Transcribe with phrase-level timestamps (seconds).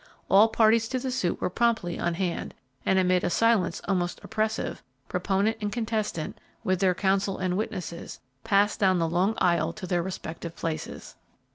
[0.31, 2.55] All parties to the suit were promptly on hand,
[2.87, 8.79] and amid a silence almost oppressive, proponent and contestant, with their counsel and witnesses, passed
[8.79, 11.13] down the long aisle to their respective places.